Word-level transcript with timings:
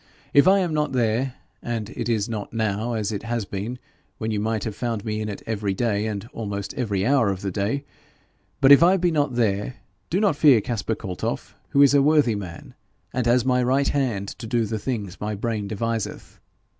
If 0.33 0.47
I 0.47 0.57
am 0.61 0.73
not 0.73 0.93
there 0.93 1.35
and 1.61 1.91
it 1.91 2.09
is 2.09 2.27
not 2.27 2.51
now 2.51 2.93
as 2.93 3.11
it 3.11 3.21
has 3.21 3.45
been, 3.45 3.77
when 4.17 4.31
you 4.31 4.39
might 4.39 4.63
have 4.63 4.75
found 4.75 5.05
me 5.05 5.21
in 5.21 5.29
it 5.29 5.43
every 5.45 5.75
day, 5.75 6.07
and 6.07 6.27
almost 6.33 6.73
every 6.73 7.05
hour 7.05 7.29
of 7.29 7.41
the 7.43 7.51
day; 7.51 7.85
but 8.61 8.71
if 8.71 8.81
I 8.81 8.97
be 8.97 9.11
not 9.11 9.35
there, 9.35 9.75
do 10.09 10.19
not 10.19 10.35
fear 10.35 10.59
Caspar 10.59 10.95
Kaltoff, 10.95 11.53
who 11.69 11.83
is 11.83 11.93
a 11.93 12.01
worthy 12.01 12.33
man, 12.33 12.73
and 13.13 13.27
as 13.27 13.45
my 13.45 13.61
right 13.61 13.89
hand 13.89 14.29
to 14.39 14.47
do 14.47 14.65
the 14.65 14.79
things 14.79 15.21
my 15.21 15.35
brain 15.35 15.67
deviseth. 15.67 16.39